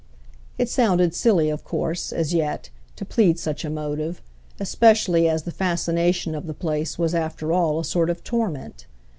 It 0.57 0.67
sounded 0.67 1.13
silly, 1.13 1.51
of 1.51 1.63
course, 1.63 2.11
as 2.11 2.33
yet, 2.33 2.71
to 2.95 3.05
plead 3.05 3.37
such 3.37 3.63
a 3.63 3.69
motive, 3.69 4.19
especially 4.59 5.29
as 5.29 5.43
the 5.43 5.51
fascination 5.51 6.33
of 6.33 6.47
the 6.47 6.55
place 6.55 6.97
was 6.97 7.13
after 7.13 7.53
all 7.53 7.79
a 7.79 7.85
sort 7.85 8.09
of 8.09 8.23
torment. 8.23 8.87